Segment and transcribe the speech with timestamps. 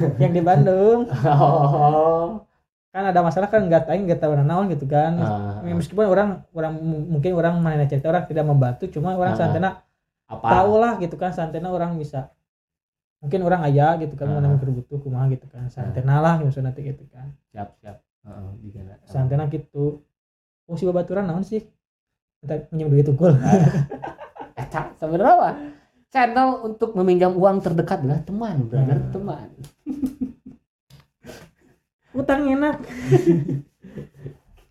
[0.22, 1.06] yang di Bandung.
[1.26, 2.44] Oh.
[2.90, 5.14] Kan ada masalah kan nggak tahu nggak tahu naon gitu kan.
[5.62, 9.38] Ya, meskipun orang orang mungkin orang mana cerita orang tidak membantu cuma orang Ah.
[9.38, 9.68] santena
[10.26, 10.42] apa?
[10.42, 12.34] tahu lah gitu kan santena orang bisa.
[13.22, 14.42] Mungkin orang ayah gitu kan Ah.
[14.42, 17.30] mana mikir butuh kumaha gitu kan santena lah maksudnya nanti gitu kan.
[17.54, 18.02] Siap siap.
[18.26, 18.98] Heeh, juga.
[19.06, 20.02] santena gitu.
[20.66, 21.62] Fungsi babaturan naon sih?
[22.42, 23.38] Kita pinjam duit tukul
[24.60, 25.50] Eta sebenarnya apa?
[26.10, 29.12] Channel untuk meminjam uang terdekat adalah teman, brother, Hmm.
[29.14, 29.48] teman.
[32.10, 32.82] utang enak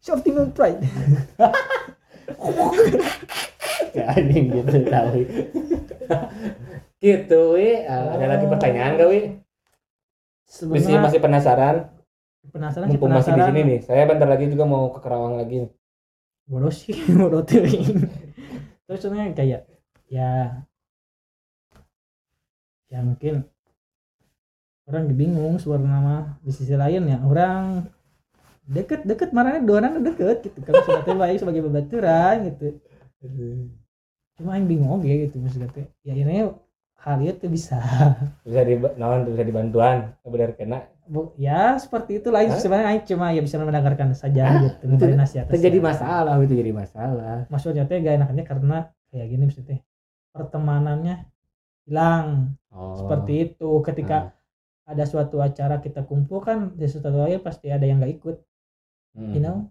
[0.09, 0.83] Optimum Pride
[3.89, 5.23] Ya anjing gitu tahu.
[6.99, 7.87] gitu, wi.
[7.87, 9.21] Ah, ada lagi pertanyaan gak, wi?
[10.45, 11.75] Masih sebenarnya masih penasaran?
[12.49, 13.79] penasaran sih Mumpung masih di penasaran sini nih.
[13.81, 15.69] Saya bentar lagi juga mau ke Kerawang lagi.
[16.45, 17.61] bodoh sih bodoh tuh
[18.85, 19.61] terus sebenarnya kayak
[20.09, 20.65] ya
[22.89, 23.45] ya mungkin.
[24.89, 27.21] Orang bingung suara nama di sisi lain ya.
[27.21, 27.85] Orang
[28.65, 29.29] deket deket.
[29.31, 30.59] Marahnya dua orang deket gitu.
[30.65, 32.81] Kalau sudah baik sebagai babaturan gitu.
[34.41, 35.69] Cuma yang bingung oke gitu maksudnya.
[36.01, 36.49] Ya ini
[36.99, 37.77] hal itu bisa.
[38.43, 40.89] Bisa di naon bisa dibantuan, benar kena.
[41.37, 42.45] Ya seperti itu lah.
[42.45, 42.57] Hah?
[42.57, 44.61] sebenarnya cuma ya bisa mendengarkan saja Hah?
[44.65, 47.49] gitu memberi nasihat Terjadi masalah, itu jadi masalah.
[47.49, 48.77] maksudnya teh gak enaknya karena
[49.13, 49.79] kayak gini maksudnya.
[50.33, 51.25] Pertemanannya
[51.89, 52.93] hilang Oh.
[52.93, 54.29] seperti itu ketika
[54.85, 58.37] ada suatu acara kita kumpul kan di suatu acara pasti ada yang nggak ikut
[59.17, 59.33] Hmm.
[59.33, 59.65] you know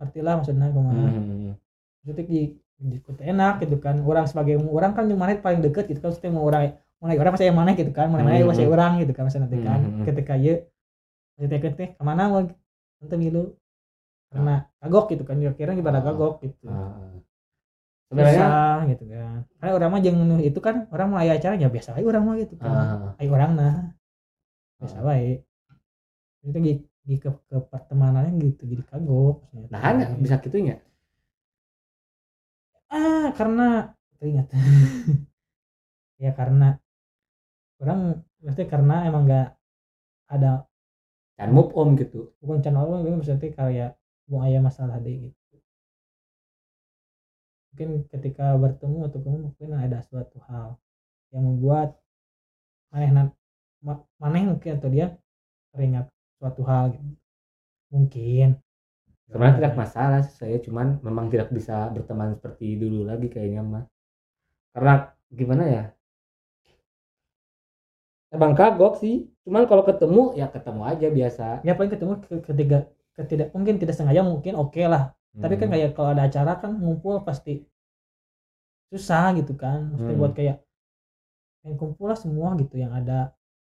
[0.00, 1.52] artilah maksudnya kumaha Hmm.
[2.00, 2.40] maksudnya di,
[2.80, 6.32] ikut enak gitu kan orang sebagai orang kan yang mana paling deket gitu kan maksudnya
[6.32, 8.48] mau orang mau orang masih yang mana gitu kan mana mana Hmm.
[8.48, 10.04] masih orang gitu kan maksudnya nanti kan Hmm.
[10.08, 10.54] ketika ya
[11.36, 12.40] ikut teh ke mana mau
[12.96, 13.52] nanti milu
[14.32, 16.04] karena kagok gitu kan kira-kira gimana Ah.
[16.04, 17.12] kagok gitu Ah.
[18.06, 19.38] Sebenarnya susah gitu kan.
[19.58, 22.34] Karena orang mah jangan itu kan orang mau aya acara ya biasa aja orang mah
[22.38, 22.70] gitu kan.
[22.70, 23.74] Ah, ayo orang nah.
[24.78, 25.04] Biasa Ah.
[25.04, 25.38] baik
[26.46, 29.36] itu di, di ke, ke pertemanannya gitu jadi kagok.
[29.72, 30.78] Nah hanya bisa gitunya.
[32.96, 33.66] ah karena
[34.18, 34.46] teringat.
[36.24, 36.80] Ya karena
[37.82, 38.00] orang
[38.40, 39.48] maksudnya karena emang nggak
[40.32, 40.52] ada
[41.36, 42.32] Kan move on gitu.
[42.40, 43.90] bukan channel orang ini maksudnya kayak
[44.32, 45.45] mau ayah masalah deh gitu
[47.76, 50.80] mungkin ketika bertemu atau ketemu mungkin ada suatu hal
[51.28, 51.92] yang membuat
[52.88, 53.12] maneh
[54.16, 55.12] maneh mungkin atau dia
[55.76, 56.08] teringat
[56.40, 57.04] suatu hal gitu
[57.92, 58.56] mungkin
[59.28, 63.84] Sebenarnya tidak masalah saya cuman memang tidak bisa berteman seperti dulu lagi kayaknya mah.
[64.72, 65.84] Karena gimana ya?
[68.32, 69.28] Emang kagok sih.
[69.44, 71.46] Cuman kalau ketemu ya ketemu aja biasa.
[71.60, 72.78] ya paling ketemu ke- ketika
[73.20, 75.74] ketidak mungkin tidak sengaja mungkin oke lah tapi kan Hmm.
[75.76, 77.60] kayak kalau ada acara kan ngumpul pasti
[78.88, 79.92] susah gitu kan.
[79.92, 80.20] Mesti Hmm.
[80.20, 80.56] buat kayak
[81.62, 83.34] yang kumpul lah semua gitu yang ada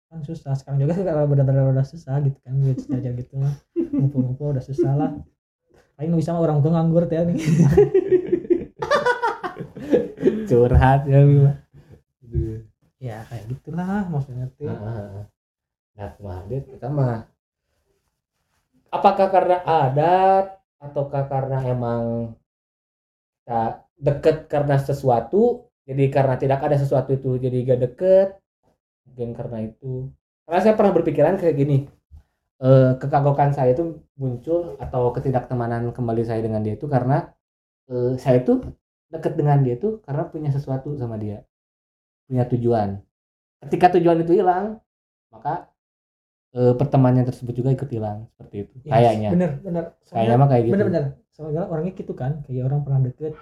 [0.07, 0.53] kan susah.
[0.53, 3.53] Sekarang juga kalau benar-benar udah susah gitu kan gitu aja gitu mah.
[3.75, 5.11] Ngumpul-ngumpul udah susah lah.
[5.95, 7.37] Paling bisa mah orang tua nganggur teh nih.
[10.49, 11.57] Curhat ya mah.
[12.99, 15.23] ya kayak gitulah maksudnya tuh Nah,
[15.95, 17.23] nah kemarin kita mah
[18.91, 22.33] apakah karena adat ataukah karena emang
[23.43, 28.27] kita deket karena sesuatu jadi karena tidak ada sesuatu itu jadi gak deket?
[29.09, 30.13] Mungkin karena itu.
[30.45, 31.77] Karena saya pernah berpikiran kayak gini
[32.61, 37.33] eh, kekagokan saya itu muncul atau ketidaktemenan kembali saya dengan dia itu karena
[37.89, 38.61] eh, saya itu
[39.09, 41.41] deket dengan dia itu karena punya sesuatu sama dia
[42.29, 43.01] punya tujuan.
[43.65, 44.77] Ketika tujuan itu hilang
[45.33, 45.73] maka
[46.55, 48.73] eh, pertemanan tersebut juga ikut hilang seperti itu.
[48.85, 49.29] Yes, kayaknya.
[49.33, 49.83] bener bener.
[50.09, 50.73] Kayaknya mah kayak gitu.
[50.73, 51.03] bener bener.
[51.29, 53.33] Soalnya orangnya gitu kan kayak orang pernah deket.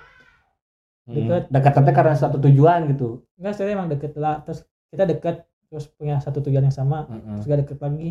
[1.08, 1.44] Hmm, deket.
[1.48, 3.08] dekat-dekat karena suatu tujuan gitu.
[3.40, 4.44] Enggak saya emang deket lah.
[4.44, 5.36] Terus kita deket
[5.68, 7.44] terus punya satu tujuan yang sama Mm-mm.
[7.44, 8.10] terus gak deket lagi.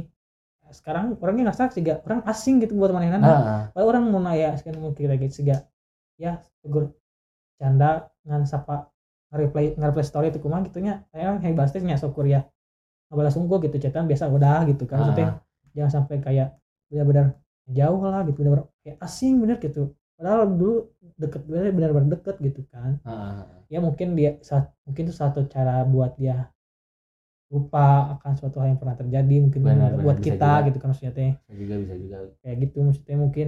[0.67, 4.83] Sekarang orangnya nggak sih orang asing gitu buat mana Ah, Padahal orang mau nanya sekarang
[4.83, 5.63] mau kira gitu sega
[6.17, 6.97] ya tegur
[7.61, 8.89] canda ngan sapa
[9.33, 12.49] nge-reply nge-reply story itu kumaha gitu nya saya kayak bahas nya syukur ya
[13.11, 15.03] ngabalas sungguh gitu chatan biasa udah gitu kan.
[15.03, 15.29] Maksudnya
[15.77, 16.49] jangan sampai kayak
[16.91, 19.95] benar-benar jauh lah gitu benar-benar kayak asing bener gitu.
[20.17, 20.89] Padahal dulu
[21.21, 22.99] deket bener benar-benar deket gitu kan.
[23.05, 23.61] Ah, ah.
[23.69, 26.49] ya mungkin dia saat mungkin itu satu cara buat dia
[27.47, 30.67] lupa akan suatu hal yang pernah terjadi mungkin Benar, buat benar, bisa kita juga.
[30.67, 31.15] gitu kan maksudnya.
[31.15, 32.17] Teh juga bisa juga.
[32.43, 33.47] Kayak gitu maksudnya mungkin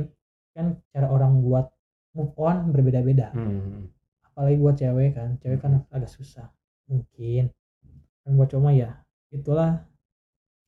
[0.55, 1.67] kan cara orang buat
[2.15, 3.35] move on berbeda-beda.
[3.35, 3.91] Hmm.
[4.39, 6.47] apalagi buat cewek kan cewek kan agak susah.
[6.87, 7.51] Mungkin.
[8.23, 8.95] Kan buat cowok ya
[9.33, 9.85] itulah.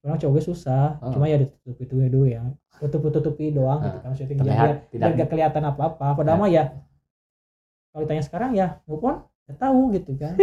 [0.01, 0.97] Orang cowoknya susah.
[1.05, 1.13] Oh.
[1.13, 2.41] cuma ya ditutupi tutupi dulu ya.
[2.81, 6.07] Tutup tutupi doang gitu Ah, kan maksudnya terlihat biar, gak kelihatan apa-apa.
[6.17, 6.73] Padahal mah ya
[7.93, 9.17] kalau ditanya sekarang ya move on
[9.51, 10.41] gak tahu gitu kan.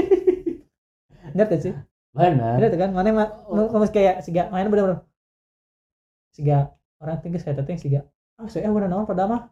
[1.36, 1.74] Ngerti sih?
[2.14, 2.62] Benar.
[2.62, 2.90] Ada tuh kan?
[2.94, 5.02] Mana mah ngomong kayak siga main bener-bener.
[6.38, 6.70] Siga
[7.02, 8.06] orang tinggi saya teh siga.
[8.38, 9.50] Ah saya bener naon pada mah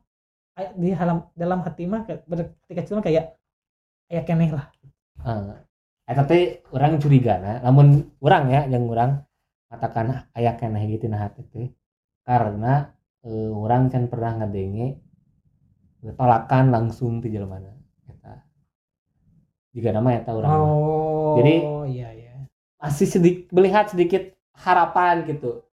[0.78, 3.34] di halam dalam hati mah bener hati kecil mah kayak
[4.06, 4.70] kayak keneh lah.
[5.26, 5.66] Eh,
[6.06, 7.57] eta teh orang curiga nah.
[7.66, 9.25] Namun orang ya yang orang
[9.69, 11.68] katakan aya keneh gitu nah hati teh
[12.25, 12.94] karena
[13.25, 15.02] eh, orang kan pernah ngadenge
[16.13, 17.57] tolakan langsung ti jelema
[18.06, 18.46] eta
[19.74, 20.62] jika nama eta orang mah.
[20.62, 21.56] oh Jadi,
[21.98, 22.34] iya iya.
[22.78, 25.66] masih sedikit melihat sedikit harapan gitu.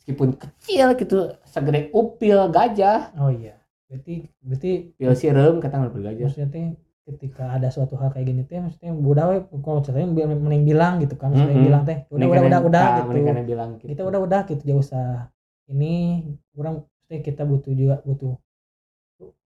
[0.00, 3.14] Meskipun kecil gitu segede upil gajah.
[3.14, 3.60] Oh iya.
[3.86, 8.62] Berarti berarti upil sireum kata upil gajah maksudnya ketika ada suatu hal kayak gini teh
[8.62, 11.66] maksudnya udah we kalau ceritanya bi- mending bilang gitu kan maksudnya Mm-mm.
[11.66, 13.10] bilang teh udah udah udah udah gitu
[13.42, 13.86] bilang gitu.
[13.90, 15.26] kita udah udah gitu jauh usah
[15.66, 16.22] ini
[16.54, 18.38] kurang maksudnya kita butuh juga butuh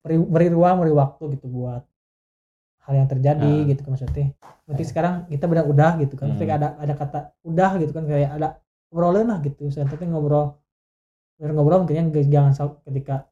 [0.04, 1.84] beri, beri ruang beri waktu gitu buat
[2.84, 3.68] hal yang terjadi Nah.
[3.68, 4.28] gitu kan maksudnya
[4.68, 6.60] berarti sekarang kita benar udah gitu kan maksudnya Hmm.
[6.60, 8.48] ada ada kata udah gitu kan kayak ada
[8.92, 10.60] ngobrolin lah gitu saya tapi ngobrol
[11.40, 12.52] biar ngobrol mungkin jangan
[12.84, 13.28] ketika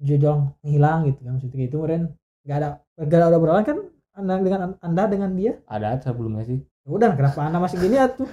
[0.00, 2.04] jujong hilang gitu kan maksudnya itu kemudian
[2.42, 3.78] nggak ada nggak ada obrolan kan
[4.12, 5.52] anda dengan anda dengan dia?
[5.64, 6.58] Ada sebelumnya sih.
[6.58, 8.28] Ya udah kenapa anda masih gini atuh?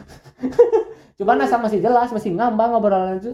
[1.18, 3.32] Cuman asa masih jelas masih ngambang obrolan itu.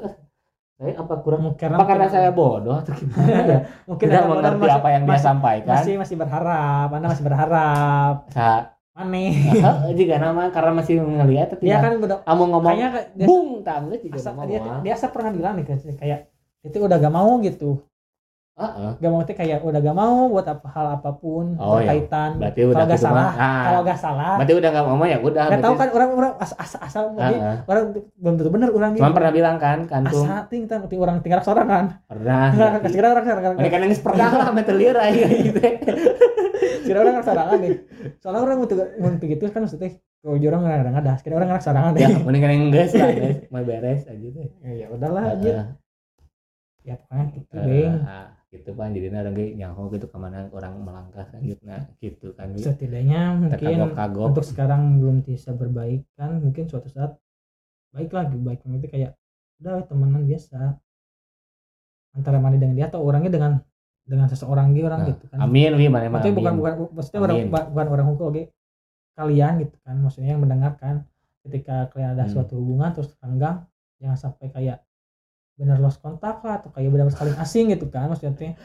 [0.74, 3.60] Saya apa kurang karena apa karena saya bodoh atau gimana ya?
[3.86, 5.74] Mungkin tidak mengerti masih- apa yang dia masih- sampaikan.
[5.75, 8.16] masih masih berharap anda masih berharap.
[8.30, 9.34] Sa- aneh.
[9.92, 13.25] Jika nama karena masih ngelihat tapi dia ya, kan udah kamu ngomong kayaknya kayak dia,
[13.25, 16.20] bung tamu juga dia, dia asa pernah bilang nih kayak- kayak
[16.62, 17.81] itu udah gak mau gitu
[18.53, 18.91] Heeh.
[19.01, 21.89] gak mau tuh kayak udah gak mau buat apa hal apa pun Oh, iya.
[21.89, 23.31] berkaitan berarti udah kalau gak gitu salah.
[23.33, 24.33] Nah, kalau gak salah.
[24.38, 27.33] Berarti udah nggak ngomong ya udah nggak tahu kan orang orang asal asal, asal jadi
[27.33, 27.55] Heeh.
[27.65, 27.83] orang
[28.13, 30.25] belum tentu bener orang cuman pernah bilang kan kantung.
[30.29, 31.85] Asa ting ting ting orang tinggal seorang kan.
[32.05, 32.45] Pernah.
[32.85, 35.59] Kasih kira orang seorang Ini kan ini pernah lah metelir aja gitu.
[36.85, 37.73] Kira orang seorang nih.
[38.21, 41.97] Soalnya orang untuk untuk gitu kan maksudnya kalau orang nggak ada kira orang ngerasa seorang
[41.97, 43.38] ya mendingan yang enggak lah guys.
[43.50, 44.47] Mau beres aja deh.
[44.61, 45.67] Ya udahlah aja Heeh.
[46.83, 47.55] ya pokoknya gitu
[48.03, 52.38] ah, gitu kan jadi orang kayak nyaho gitu ke mana orang melangkah selanjutnya gitu.
[52.38, 52.53] Kan.
[52.53, 57.17] Setidaknya mungkin kagok-kagok untuk sekarang belum bisa berbaik kan mungkin suatu saat
[57.89, 59.11] baik lagi baik itu kayak
[59.57, 60.77] udah temenan biasa.
[62.13, 63.57] Antara mana dengan dia atau orangnya dengan
[64.05, 65.38] dengan seseorang gitu orang Nah, gitu kan.
[65.41, 67.50] amin wi mana mana bukan bukan maksudnya orang, Amin.
[67.50, 68.44] bukan orang hukum oke
[69.17, 69.95] kalian gitu kan.
[69.97, 71.09] Maksudnya yang mendengarkan
[71.41, 72.33] ketika kalian ada Hmm.
[72.38, 73.65] suatu hubungan terus renggang
[73.97, 74.77] jangan sampai kayak
[75.53, 78.57] bener lost kontak lah atau kayak benar saling asing gitu kan maksudnya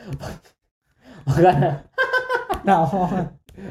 [2.64, 3.08] nah oh,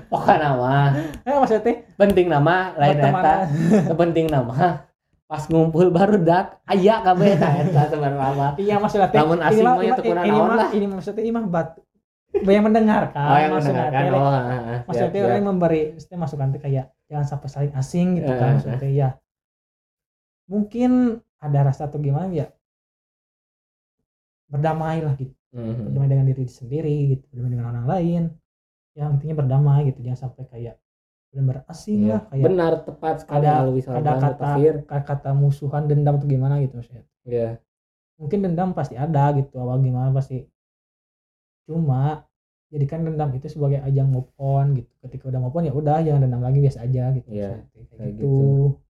[0.08, 0.90] pokoknya mah
[1.24, 1.64] eh, maksudnya
[1.96, 3.34] penting nama lain eta.
[3.94, 4.86] Penting nama.
[5.28, 9.84] Pas ngumpul baru dak aya kabeh eta eta sebenarnya iya maksudnya Lamun asing mah- ya
[9.84, 10.70] ini- tekunan ini naon lah.
[10.72, 11.68] ini maksudnya ini mah bat
[12.38, 14.32] yang mendengarkan oh yang maksudnya mendengarkan oh
[14.86, 18.48] maksudnya orang yang memberi maksudnya masukan teh kayak jangan sampai saling asing gitu Eh, kan
[18.48, 19.10] eh, maksudnya ya
[20.46, 20.92] mungkin
[21.38, 22.48] ada rasa atau gimana ya
[24.48, 25.34] berdamai lah gitu.
[25.52, 25.90] Mhm.
[25.90, 28.24] berdamai dengan diri sendiri gitu berdamai dengan orang lain.
[28.94, 30.76] Yang intinya berdamai gitu jangan sampai kayak
[31.28, 32.10] benar-benar asing Iya.
[32.10, 34.76] lah kayak benar tepat sekali ada- ada kata Tafsir.
[34.88, 37.04] kata musuhan dendam atau gimana gitu maksudnya.
[37.24, 37.50] Iya.
[38.18, 40.42] mungkin dendam pasti ada gitu awal gimana pasti.
[41.70, 42.26] Cuma
[42.68, 44.90] jadikan dendam itu sebagai ajang move on gitu.
[45.06, 48.12] Ketika udah move on ya udah jangan dendam lagi biasa aja gitu Maksudnya, kayak kayak
[48.18, 48.34] gitu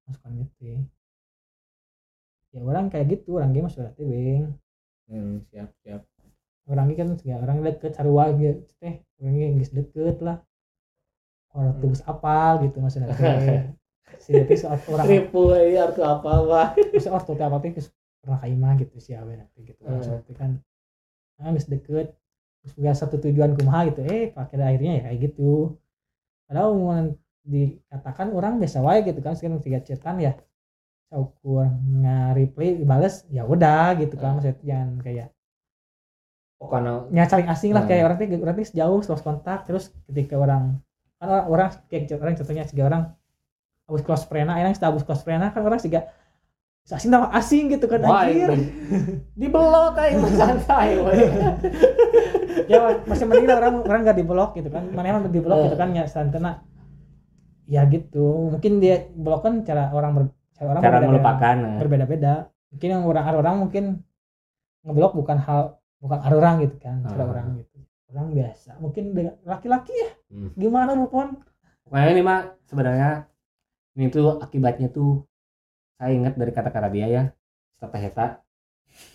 [0.08, 0.64] masukan gitu.
[2.56, 4.56] Ya orang kayak gitu orang gimana sudah beng
[5.08, 6.02] Hmm, siap siap.
[6.68, 10.44] Orang ini kan ya orang deket sarua gitu teh orangnya geus deket lah.
[11.56, 11.82] Orang Hmm.
[11.82, 13.08] tuh geus apal gitu maksudnya.
[14.24, 17.92] Si tapi soal orang triple ini arti apa wah bisa ortu teh apa geus
[18.24, 19.82] pernah kaimah gitu sih awe nanti gitu.
[19.84, 20.24] Hmm.
[20.28, 20.60] teh kan
[21.40, 22.12] ah geus deket.
[22.64, 24.04] Terus juga satu tujuan kumaha gitu.
[24.04, 25.76] Eh pada akhirnya ya kayak gitu.
[26.48, 26.92] Padahal mau
[27.48, 30.36] dikatakan orang biasa wae gitu kan sekarang tiga chatan ya
[31.08, 31.72] ukur
[32.04, 34.44] nge-reply dibales ya udah gitu kan Hmm.
[34.44, 35.28] maksudnya jangan kayak
[36.60, 39.94] oh karena ya saling asing lah kayak orang teh orang teh sejauh lost kontak terus
[40.12, 40.84] ketika orang
[41.18, 43.04] kan orang, orang kayak orang contohnya tiga orang
[43.88, 46.12] abus close friend yang sudah abus close friend kan orang juga
[46.88, 48.48] asing tambah asing gitu kan wah anjir.
[49.36, 50.96] di blok kayak santai
[52.72, 55.76] ya masih mending orang orang nggak di blok gitu kan mana emang di blok gitu
[55.76, 56.64] kan ya santana
[57.68, 60.24] ya gitu mungkin dia blok kan cara orang ber,
[60.58, 61.78] cara orang cara melupakan nah.
[61.78, 62.34] berbeda-beda
[62.68, 63.84] mungkin yang orang orang mungkin
[64.84, 65.62] ngeblok bukan hal
[65.98, 67.30] bukan orang gitu kan cara Ah.
[67.32, 67.78] orang gitu
[68.10, 70.52] orang biasa mungkin dengan laki-laki ya Hmm.
[70.54, 71.40] gimana Bupon
[71.88, 73.10] Pokoknya ini mah sebenarnya
[73.96, 75.24] ini tuh akibatnya tuh
[75.96, 77.24] saya ingat dari kata-kata dia ya
[77.80, 78.28] kata heta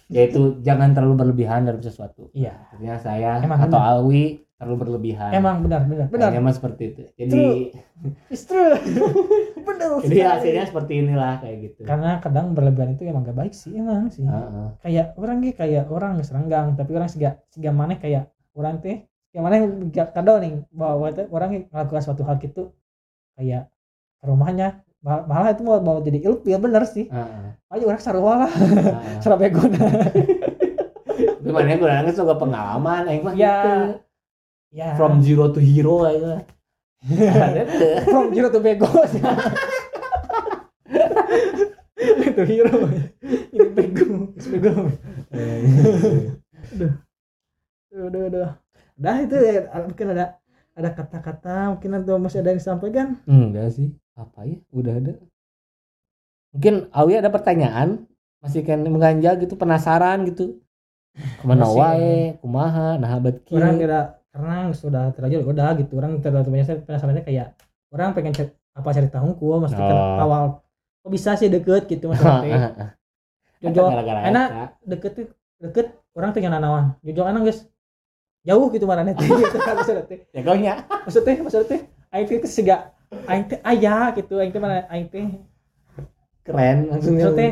[0.09, 3.93] yaitu jangan terlalu berlebihan dalam sesuatu iya artinya saya Emang atau benar.
[4.01, 4.25] Alwi
[4.62, 7.42] terlalu berlebihan emang benar benar benar Kayaknya mah seperti itu jadi
[8.28, 8.78] It's true.
[9.66, 10.23] benar jadi sekali.
[10.23, 14.23] hasilnya seperti inilah kayak gitu karena kadang berlebihan itu emang gak baik sih emang sih
[14.23, 14.66] Heeh.
[14.81, 19.02] kayak orang gitu kayak orang geus renggang tapi orang siga siga maneh kayak orang teh
[19.33, 22.71] yang mana gak kadang nih bahwa orang melakukan suatu hal gitu
[23.35, 23.66] kayak
[24.21, 27.59] rumahnya Mal- malah itu mau mau jadi ilfil bener sih Heeh.
[27.69, 29.19] aja orang sarua lah Heeh.
[29.25, 29.83] sarabegona
[31.42, 33.50] gimana gue nangis juga pengalaman mah Ya.
[33.50, 33.73] gitu.
[34.73, 34.97] Ya.
[34.97, 36.41] From zero to hero tuh.
[38.11, 38.88] from zero to bego.
[42.26, 42.88] Itu hero.
[43.52, 44.33] Ini bego.
[44.33, 44.73] Bego.
[47.93, 48.49] Udah udah
[48.97, 50.41] udah itu ya mungkin ada
[50.73, 53.21] ada kata-kata mungkin nanti masih ada yang disampaikan.
[53.29, 53.93] Enggak sih.
[54.17, 54.57] Apa ya?
[54.73, 55.12] Udah ada.
[56.57, 58.09] Mungkin Awi ada pertanyaan?
[58.41, 60.61] Masih kan mengganjal gitu penasaran gitu.
[61.12, 62.41] Ke mana wae?
[62.41, 62.97] Kumaha?
[62.97, 66.01] Nah orang kira karena sudah terlanjur udah gitu.
[66.01, 67.53] Orang terlalu banyak penasarannya kayak
[67.93, 70.25] orang pengen cek apa cerita hungkul maksudnya kan Oh.
[70.25, 70.43] awal
[71.05, 72.73] kok bisa sih deket gitu maksudnya
[73.62, 74.49] Jojo gara-gara enak.
[74.83, 75.12] deket
[75.61, 75.87] deket
[76.17, 77.69] orang tinggal nanawan Jojo anak guys.
[78.43, 78.89] Jauh gitu
[79.45, 80.05] gitu kan maksudnya.
[80.09, 82.91] Teh ya kaunya maksudnya maksudnya teh aing teh sega
[83.29, 85.27] aing teh ayah gitu aing teh mana aing teh
[86.43, 87.29] keren maksudnya.
[87.29, 87.51] Maksudnya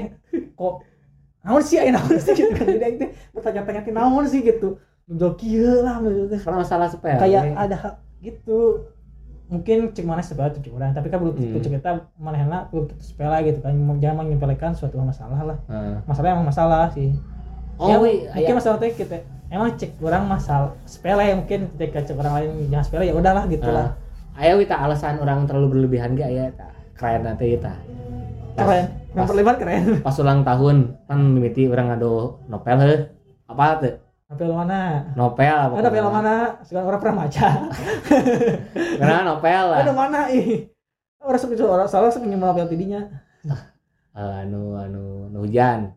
[0.57, 0.75] kok
[1.45, 2.67] naon sih aing naon sih gitu kan.
[2.67, 7.19] Jadi aing teh bertanya-tanya teh naon sih gitu Jojo kieu lah maksudnya karena masalah sepele.
[7.19, 7.77] Kayak ada
[8.23, 8.87] gitu.
[9.51, 10.95] Mungkin cek mana sepele tuh orang.
[10.95, 11.99] Tapi kan belum Hmm.
[12.15, 13.75] mana enak belum sepele gitu kan.
[13.99, 15.59] Jangan menyepelekan suatu masalah lah.
[15.67, 15.99] Heeh.
[16.07, 17.11] masalah emang masalah sih.
[17.81, 19.19] Oh Ya, wi mungkin masalah teh kita
[19.51, 23.67] emang cek orang masalah sepele mungkin ketika cek orang lain jangan sepele ya udahlah gitu
[23.67, 23.99] lah.
[24.39, 26.55] Ayo kita alasan orang terlalu berlebihan gak ya?
[26.95, 27.73] Keren nanti kita.
[28.55, 28.87] Keren.
[29.11, 29.85] Yang perlebar keren.
[30.07, 30.77] pas ulang tahun
[31.11, 32.99] kan mimiti orang ngado novel heh
[33.51, 33.95] apa tuh
[34.31, 35.11] novel mana?
[35.19, 36.35] Novel apa ada novel mana?
[36.63, 37.49] Sekarang orang pernah baca.
[39.03, 39.79] Karena novel lah.
[39.83, 40.21] Ada mana?
[40.31, 40.71] Ih.
[41.19, 43.03] Orang suka orang salah nyemel novel tidinya.
[44.15, 45.93] Eh, anu anu anu hujan.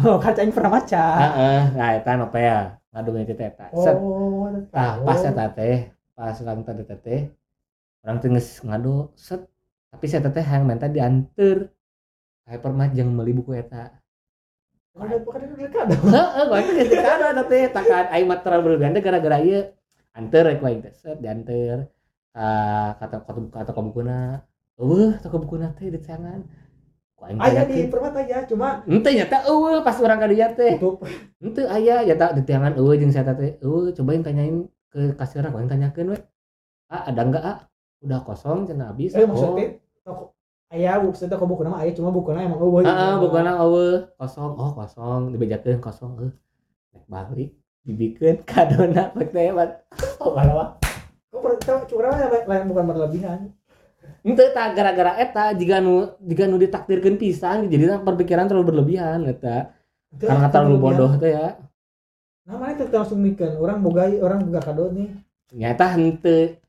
[0.00, 1.04] Oh kaca yang pernah baca.
[1.18, 2.58] Heeh, nah eta novel
[2.94, 3.66] ngadu mimiti teh eta.
[3.74, 3.98] Set.
[3.98, 7.20] Oh tah pas eta teh pas ulang tahun eta teh
[8.06, 9.44] orang teh geus ngadu set.
[9.90, 11.74] Tapi saya teh yang minta dianter
[12.46, 13.98] hypermart jeung meuli buku eta
[19.00, 19.38] gara-gara
[20.10, 20.44] anter
[21.20, 21.86] dianter
[22.30, 22.50] ka
[22.98, 23.16] kata
[23.50, 24.42] kata bukuna
[24.78, 26.42] eueuh toko bukuna teh di tangan
[27.20, 27.76] ku aing Aya tanyakeun.
[27.76, 30.74] di permata ya, cuma Ente nyata eueuh pas orang ka dieu teh.
[31.44, 33.60] Ente aya nyata di tangan eueuh jeung saya teh.
[33.60, 36.18] Eueuh cobain tanyain ke kasir aku yang tanyakeun we.
[36.88, 37.58] Ah ada enggak ah?
[38.00, 39.12] Udah kosong cenah habis.
[39.12, 40.32] Eh maksudnya toko
[40.70, 42.86] aya buku toko buku nama aya cuma buku nama emang eueuh.
[42.86, 44.54] Heeh, bukana eueuh kosong.
[44.54, 46.34] Oh kosong dibejakeun kosong eueuh.
[46.94, 47.50] Nek balik
[47.82, 49.82] dibikeun kadona pek teh hebat.
[50.22, 50.78] Oh balawa.
[51.34, 53.40] Kok curang lain bukan berlebihan.
[54.22, 59.74] Ente tak gara-gara eta jika nu jika nu ditakdirkeun pisan jadi perpikiran terlalu berlebihan eta.
[60.14, 61.58] Karena terlalu bodoh teh ya.
[62.46, 65.10] Namanya tuh langsung mikir orang bogai orang juga kado nih.
[65.50, 66.59] nyata hente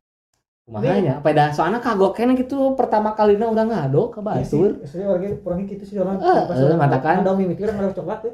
[0.62, 5.60] kumahanya pada soalnya kagok kene gitu pertama kalinya udah ngado ke batur Maksudnya orang orang
[5.66, 7.16] gitu sih orang Eh, eh, matakan.
[7.22, 8.34] Ada mimik orang ada coklat tuh.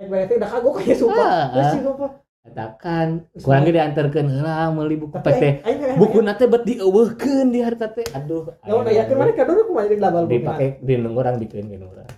[0.00, 1.22] Eh berarti udah kagok kayak sumpah.
[1.22, 1.72] Ah, Terus ah.
[1.72, 2.10] sih sumpah.
[2.42, 8.50] katakan kurang diantarkan lah meuli buku aing- buku nate bet dieuweuhkeun di harta teh aduh
[8.82, 10.42] aya kan mana kado nu kumaha jadi labal buku.
[10.42, 12.10] dipakai di orang bikin di nunggu orang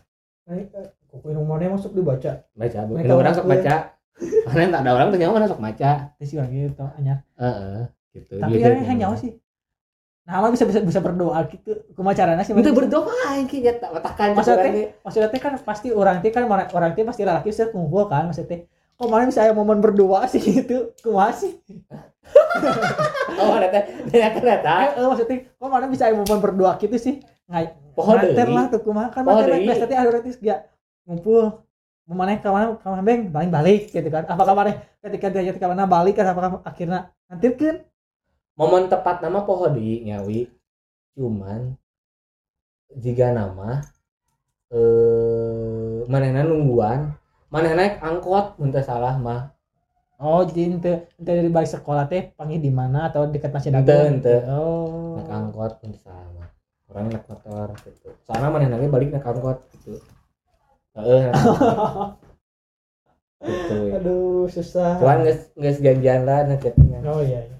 [1.12, 2.40] Kuku yang mana masuk dibaca.
[2.50, 3.74] baca bu Mereka nunggu orang sok baca
[4.48, 7.18] mana tak ada orang tanya mana sok baca Terus sih gitu anyar.
[7.36, 7.84] heeh
[8.14, 8.38] gitu.
[8.38, 9.34] Tapi kan yang nyawa sih.
[10.24, 11.84] Nah, mah bisa bisa bisa berdoa gitu.
[11.92, 12.56] Kumaha carana sih?
[12.56, 16.72] Itu berdoa aing ki nyata matakan Maksudnya maksudnya teh kan pasti orang teh kan orang
[16.72, 18.48] orang teh pasti laki bisa kumpul kan maksudnya.
[18.48, 18.60] Teh
[18.94, 20.96] kok mana bisa ada momen berdoa sih gitu?
[21.04, 21.52] Kumaha sih?
[23.34, 26.96] Oh ada teh tanyakan eta eh, eh, maksudnya kok mana bisa ada momen berdoa gitu
[26.96, 27.20] sih?
[27.92, 28.56] Pohon manter deui.
[28.56, 29.28] lah tuh kumaha kan?
[29.28, 29.68] Pohon manter deui.
[29.68, 30.64] biasa teh ada berarti ya
[31.04, 31.60] ngumpul.
[32.08, 33.28] Mau mana ke mana ke mana beng?
[33.28, 34.24] Balik balik gitu kan.
[34.24, 34.72] Apakah mana
[35.04, 37.84] ketika dia ke mana balik kan apakah akhirnya nanti kan
[38.54, 40.46] momen tepat nama pohodi nyawi
[41.14, 41.74] cuman
[42.94, 43.82] jika nama
[44.70, 47.14] eh manehna nungguan?
[47.50, 48.02] Maneh naik?
[48.02, 49.54] Angkot mun teu salah mah.
[50.18, 53.94] Oh jadi ente ente dari balik sekolah teh panggil di mana atau dekat masjid Ente,
[53.94, 54.36] agung ente.
[54.50, 55.18] oh.
[55.18, 56.48] Naik angkot mun teu salah mah.
[56.90, 58.08] Orang naik motor gitu.
[58.26, 60.02] Soalnya maneh lagi balik naik angkot gitu.
[60.94, 61.22] Heeh
[63.44, 64.98] gitu aduh susah.
[64.98, 67.53] Cuman geus geus janjian lah neketnya oh iya, iya.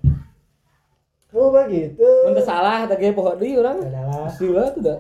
[1.35, 2.01] Oh begitu.
[2.01, 3.83] Mun teu salah teh pohodi urang.
[3.83, 4.31] Adalah.
[4.31, 4.99] Sila tuh dah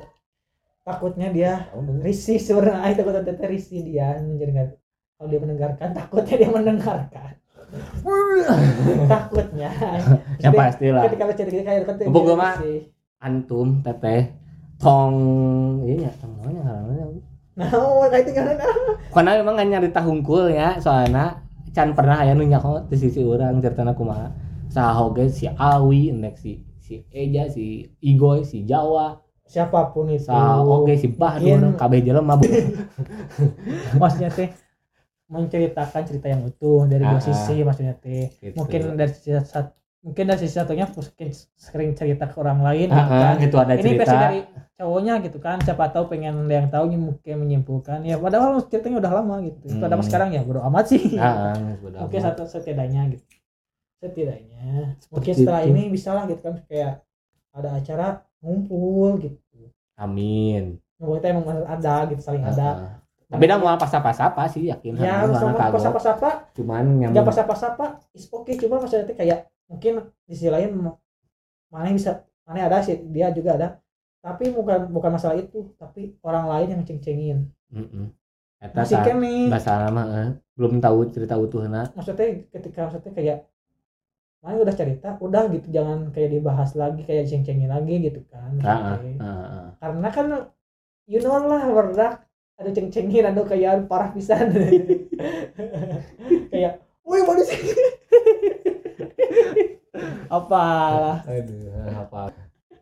[0.85, 1.53] takutnya dia
[2.05, 2.83] risih sebenarnya.
[2.85, 4.19] Ah takut tete risih dia.
[4.19, 4.77] Mendengar
[5.17, 7.33] kalau dia mendengarkan takutnya dia mendengarkan.
[9.11, 9.71] Takutnya.
[10.39, 11.03] Ya pastilah.
[11.11, 12.55] ketika lu cerita kayak kan gua mah.
[13.25, 14.45] antum teteh
[14.77, 15.17] tong
[15.89, 17.05] iya nya tong namanya ngaranna
[17.55, 18.59] nah oh kayak itu kan
[19.15, 21.41] karena memang nyari tahungkul ya soalnya
[21.73, 24.29] can pernah aya nu nyaho di sisi orang ceritana kumaha
[24.75, 27.65] saha oge si Awi endek si si Eja si
[28.01, 32.45] Igoy si Jawa siapa pun itu saha oge si Bahdun kabeh jelema bu
[34.01, 34.51] maksudnya teh
[35.25, 37.25] menceritakan cerita yang utuh dari dua Ah, ah.
[37.25, 38.55] sisi maksudnya teh Gitu.
[38.55, 42.99] mungkin dari sisi sat- mungkin dari sisi satunya mungkin sering cerita ke orang lain Ah,
[42.99, 43.35] gitu kan.
[43.41, 44.41] gitu ada ini cerita versi dari
[44.75, 49.13] cowoknya gitu kan siapa tahu pengen ada yang tahu mungkin menyimpulkan ya padahal ceritanya udah
[49.15, 49.81] lama gitu Hmm.
[49.81, 52.29] padahal sekarang ya bodo amat sih ah, sudah mungkin amat.
[52.29, 53.25] satu setidaknya gitu
[54.03, 55.71] setidaknya mungkin Seperti setelah itu.
[55.75, 56.93] ini bisa lah gitu kan kayak
[57.55, 58.07] ada acara
[58.43, 59.71] ngumpul gitu.
[59.95, 60.83] Amin.
[60.99, 62.99] Ngumpul itu emang ada gitu saling ada.
[63.25, 65.75] Tapi dah mau pas-pas apa sih yakin ya Soalnya sama kagok.
[65.81, 70.07] pas apa apa cuman yang nggak pas apa apa is oke cuma maksudnya kayak mungkin
[70.29, 70.77] di sisi lain
[71.73, 73.69] mana yang bisa mana ada sih dia juga ada.
[74.25, 77.49] Tapi bukan bukan masalah itu tapi orang lain yang ceng-cengin.
[77.75, 78.13] Mm-mm.
[78.65, 80.31] Eta masih kan nih bahasa lama eh.
[80.57, 83.39] belum tahu cerita utuhna maksudnya ketika maksudnya kayak
[84.45, 88.69] mana udah cerita udah gitu jangan kayak dibahas lagi kayak ceng-cengin lagi gitu kan Ah,
[88.69, 89.69] ah, ah, ah.
[89.81, 90.27] karena kan
[91.09, 94.47] you know lah berdak ada ceng-cengin ada kayak parah pisan.
[96.55, 97.59] Kayak woi manusia
[100.39, 101.19] apalah.
[101.27, 102.31] Aduh apa?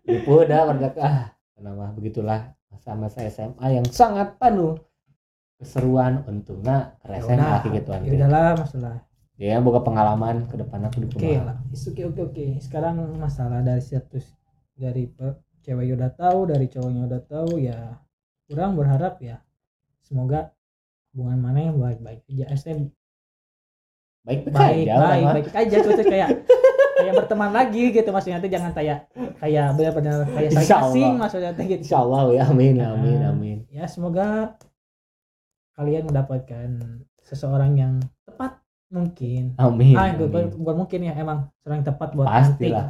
[0.05, 4.75] Ibu dah berdak ah nama begitulah masa-masa SMA yang sangat penuh
[5.63, 8.99] keseruan untungnya resen lagi gitu ya udahlah masalah
[9.43, 11.31] ya boga pengalaman ke depan aku oke.
[11.75, 12.45] oke oke oke.
[12.63, 14.31] Sekarang masalah dari status
[14.79, 15.11] dari
[15.67, 17.99] cewek udah tahu dari cowoknya udah tahu ya
[18.47, 19.43] kurang berharap ya.
[19.99, 20.55] Semoga
[21.11, 22.55] hubungan mana yang baik-baik aja.
[22.55, 22.87] Eh,
[24.23, 25.35] baik baik aja, baik mah.
[25.35, 25.77] baik aja.
[25.83, 26.29] Terus kayak
[27.03, 28.09] kayak berteman lagi gitu.
[28.15, 29.11] Maksudnya tuh jangan kayak
[29.43, 31.83] kayak benar-benar kayak saling asing maksudnya tuh gitu.
[31.83, 32.45] Insya Allah ya.
[32.47, 32.95] Amin Nah.
[32.95, 33.59] amin amin.
[33.75, 34.55] ya semoga
[35.75, 36.69] kalian mendapatkan
[37.27, 38.62] seseorang yang tepat
[38.93, 39.57] mungkin.
[39.57, 40.53] Amin, ah gue amin.
[40.53, 42.87] bukan mungkin ya emang yang tepat buat nanti Pastilah.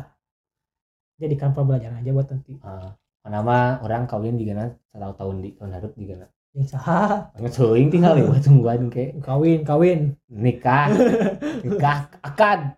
[1.16, 2.90] jadikan pembelajaran aja buat nanti Ah,
[3.24, 7.54] nama orang kawin juga na satu tahun di tahun harap juga na yang sah Nggak
[7.54, 10.00] seuing tinggal ya buat tungguan kayak kawin kawin.
[10.26, 10.90] Nikah.
[11.64, 12.74] Nikah akad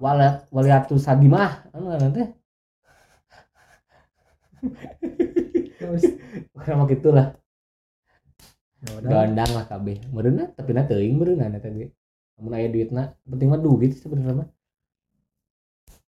[0.00, 2.24] wala waliatu sadimah anu nanti
[5.78, 6.04] terus?
[6.58, 7.26] Karena gitu lah
[8.78, 9.10] ya udah.
[9.10, 9.98] Gandang lah kabeh.
[10.10, 11.82] Mereuna tapi na teuing mereuna na tadi
[12.38, 14.48] namun aya duitna penting mah duit sebenarnya mah.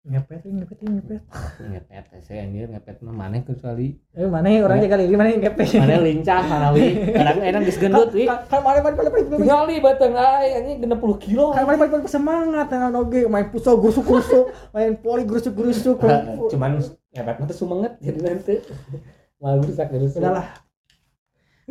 [0.01, 1.21] Ngepet ngepet ngepet.
[1.61, 5.81] Ngepet saya anjir ngepet mah maneh kecuali eh mana ya orang jaga diri mana ngepet.
[5.81, 8.25] maneh lincah manawi kadang enak geus gendut wi.
[8.29, 11.57] Kan mana mana mana mana tinggali batang ay anjing 60 kilo.
[11.57, 14.45] Kan mana mana semangat dengan oge main pusau gurusuk gurusuk
[14.77, 15.97] main poli gurusuk gurusuk
[16.53, 16.81] cuman
[17.13, 18.55] ngepet mah teh sumenget jadi nanti.
[19.41, 20.45] Malah rusak rusak udahlah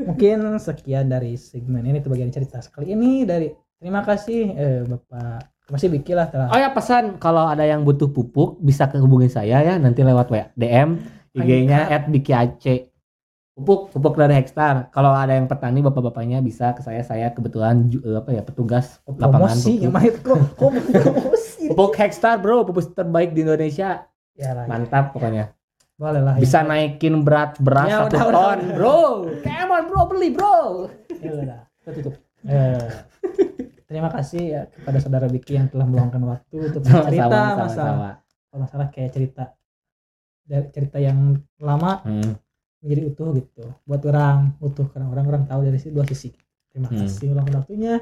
[0.01, 5.49] mungkin sekian dari segmen ini tuh bagian cerita sekali ini dari terima kasih eh, bapak
[5.67, 9.63] masih bikin lah telah Oh ya pesan kalau ada yang butuh pupuk bisa kehubungi saya
[9.63, 10.99] ya nanti lewat WA DM
[11.31, 12.59] IG-nya @bikiac.
[13.53, 14.89] Pupuk pupuk dari Hexstar.
[14.89, 19.55] Kalau ada yang petani bapak-bapaknya bisa ke saya saya kebetulan eh, apa ya petugas lapangan
[19.55, 19.73] promosi
[20.17, 20.73] pupuk.
[21.71, 24.11] Pupuk Hexstar bro, pupuk terbaik di Indonesia.
[24.33, 25.55] ya lah Mantap pokoknya.
[25.95, 28.75] boleh lah Bisa naikin berat beras Ya, satu udah, ton udah.
[28.75, 29.01] bro.
[29.39, 30.57] Come on bro beli bro.
[31.15, 32.81] ya udah tutup Eh,
[33.91, 38.09] terima kasih ya kepada saudara Vicky yang telah meluangkan waktu untuk cerita Sama-sama, masalah sama-sama.
[38.55, 39.45] masalah kayak cerita
[40.43, 41.19] dari cerita yang
[41.59, 42.39] lama Hmm.
[42.81, 46.31] menjadi utuh gitu buat orang utuh karena orang-orang tahu dari dua sisi
[46.71, 47.03] terima Hmm.
[47.03, 47.95] kasih ulang waktunya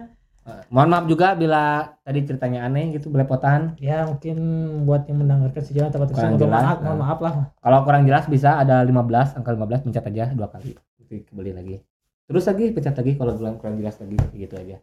[0.48, 1.62] Eh, Mohon maaf juga bila
[2.00, 3.76] tadi ceritanya aneh gitu belepotan.
[3.76, 4.36] ya mungkin
[4.84, 8.56] buat yang mendengarkan sejauh tempat tersebut mohon maaf mohon maaf lah Kalau kurang jelas bisa
[8.56, 10.72] ada 15, angka 15 pencet aja dua kali.
[10.72, 11.76] Nanti kembali lagi.
[12.24, 14.80] Terus lagi pencet lagi kalau kurang kurang jelas lagi gitu aja.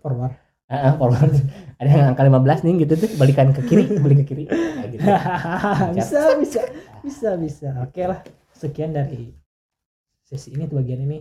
[0.00, 0.36] Forward.
[0.70, 1.34] Heeh, forward.
[1.80, 3.10] ada yang angka 15 nih gitu tuh.
[3.16, 4.44] Balikan ke kiri, balik ke kiri.
[4.46, 5.02] Nah, gitu.
[5.96, 6.60] bisa bisa
[7.02, 7.68] bisa bisa.
[7.82, 8.20] Oke lah
[8.54, 9.32] sekian dari
[10.22, 11.18] sesi ini tuh bagian ini.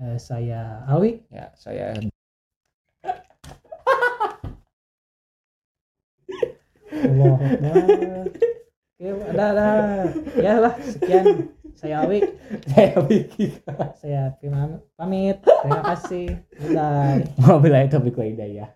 [0.00, 1.92] Eh, saya Awi Ya, saya
[6.90, 7.76] Allah Akbar.
[9.00, 9.68] oke ada ada.
[10.36, 12.20] Ya lah sekian saya Awi
[12.76, 13.56] saya Vicky.
[13.96, 16.26] saya pamit pamit terima kasih
[16.76, 18.68] bye Wabillahi taufiq wa hidayah.